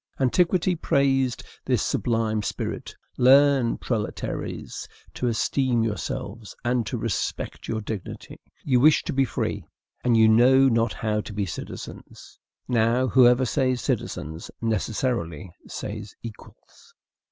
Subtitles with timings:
[0.19, 2.95] Antiquity praised this sublime spirit.
[3.19, 8.39] Learn, proletaires, to esteem yourselves, and to respect your dignity.
[8.63, 9.63] You wish to be free,
[10.03, 12.39] and you know not how to be citizens.
[12.67, 16.95] Now, whoever says "citizens" necessarily says equals.